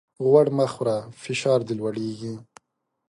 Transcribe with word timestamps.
غوړ 0.25 0.45
مه 0.57 0.65
خوره! 0.73 0.97
فشار 1.21 1.59
دي 1.67 1.73
لوړېږي. 1.79 2.33